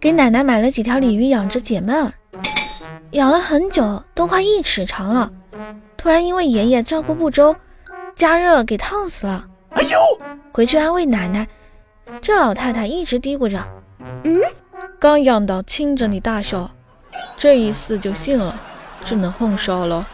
[0.00, 2.12] 给奶奶买了几条鲤鱼养着解闷儿，
[3.12, 5.30] 养了很久，都快一尺长了。
[5.96, 7.54] 突然因为爷爷照顾不周，
[8.14, 9.44] 加热给烫死了。
[9.70, 9.98] 哎呦！
[10.52, 11.46] 回去安慰奶奶，
[12.20, 13.62] 这老太太一直嘀咕着
[14.24, 14.40] ：“嗯，
[14.98, 16.70] 刚养到亲着你大笑，
[17.36, 18.58] 这一次就信了，
[19.04, 20.08] 只能红烧了。”